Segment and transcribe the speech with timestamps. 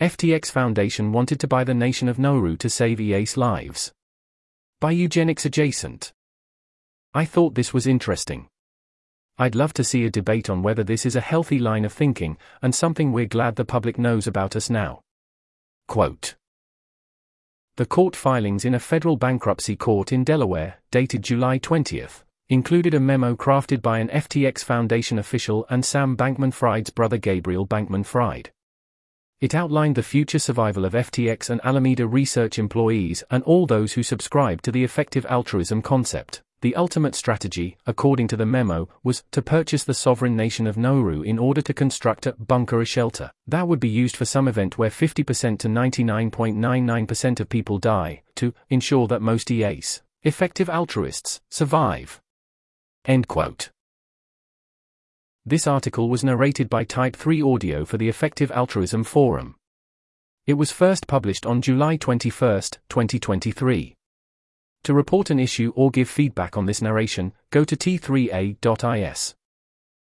[0.00, 3.92] FTX Foundation wanted to buy the nation of Nauru to save EA's lives.
[4.78, 6.12] By Eugenics Adjacent.
[7.14, 8.46] I thought this was interesting.
[9.38, 12.38] I'd love to see a debate on whether this is a healthy line of thinking,
[12.62, 15.00] and something we're glad the public knows about us now.
[15.88, 16.36] Quote
[17.74, 22.06] The court filings in a federal bankruptcy court in Delaware, dated July 20,
[22.50, 27.66] included a memo crafted by an FTX Foundation official and Sam Bankman Fried's brother Gabriel
[27.66, 28.52] Bankman Fried.
[29.40, 34.02] It outlined the future survival of FTX and Alameda Research employees and all those who
[34.02, 36.42] subscribe to the effective altruism concept.
[36.60, 41.22] The ultimate strategy, according to the memo, was to purchase the sovereign nation of Nauru
[41.22, 44.76] in order to construct a bunker a shelter that would be used for some event
[44.76, 52.20] where 50% to 99.99% of people die, to ensure that most EAs, effective altruists, survive.
[53.04, 53.70] End quote.
[55.48, 59.54] This article was narrated by Type 3 Audio for the Effective Altruism Forum.
[60.46, 63.94] It was first published on July 21, 2023.
[64.82, 69.34] To report an issue or give feedback on this narration, go to t3a.is.